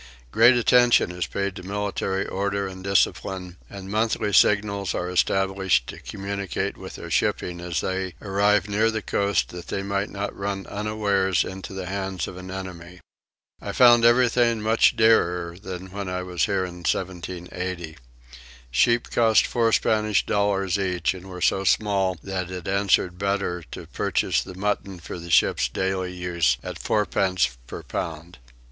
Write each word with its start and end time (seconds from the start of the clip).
Great 0.31 0.55
attention 0.57 1.11
is 1.11 1.27
paid 1.27 1.55
to 1.55 1.61
military 1.61 2.25
order 2.25 2.67
and 2.67 2.83
discipline; 2.83 3.57
and 3.69 3.91
monthly 3.91 4.33
signals 4.33 4.95
are 4.95 5.11
established 5.11 5.85
to 5.85 5.99
communicate 5.99 6.75
with 6.75 6.95
their 6.95 7.11
shipping 7.11 7.59
as 7.61 7.81
they 7.81 8.15
arrive 8.19 8.67
near 8.67 8.89
the 8.89 9.03
coast 9.03 9.49
that 9.49 9.67
they 9.67 9.83
may 9.83 10.07
not 10.07 10.35
run 10.35 10.65
unawares 10.65 11.43
into 11.43 11.71
the 11.71 11.85
hands 11.85 12.27
of 12.27 12.35
an 12.35 12.49
enemy. 12.49 12.99
I 13.61 13.73
found 13.73 14.03
everything 14.03 14.59
much 14.63 14.95
dearer 14.95 15.55
than 15.59 15.91
when 15.91 16.09
I 16.09 16.23
was 16.23 16.45
here 16.45 16.65
in 16.65 16.77
1780. 16.77 17.95
Sheep 18.71 19.11
cost 19.11 19.45
four 19.45 19.71
Spanish 19.71 20.25
dollars 20.25 20.79
each 20.79 21.13
and 21.13 21.27
were 21.29 21.41
so 21.41 21.63
small 21.63 22.17
that 22.23 22.49
it 22.49 22.67
answered 22.67 23.19
better 23.19 23.61
to 23.69 23.85
purchase 23.85 24.41
the 24.41 24.55
mutton 24.55 24.99
for 24.99 25.19
the 25.19 25.29
ship's 25.29 25.67
daily 25.69 26.11
use 26.13 26.57
at 26.63 26.79
fourpence 26.79 27.55
per 27.67 27.83
pound. 27.83 28.39